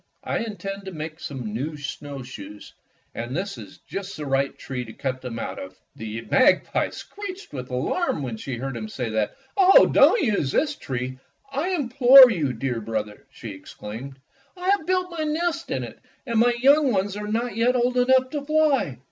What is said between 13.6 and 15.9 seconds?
claimed." I have built my nest in